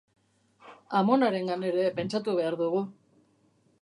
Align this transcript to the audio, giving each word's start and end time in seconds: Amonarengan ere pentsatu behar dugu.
Amonarengan 0.99 1.67
ere 1.69 1.85
pentsatu 1.99 2.35
behar 2.41 2.59
dugu. 2.63 2.83